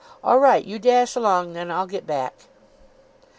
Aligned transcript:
All 0.23 0.39
right. 0.39 0.65
You 0.65 0.79
dash 0.79 1.15
along 1.15 1.53
then. 1.53 1.69
I'll 1.69 1.85
get 1.85 2.07
back." 2.07 2.33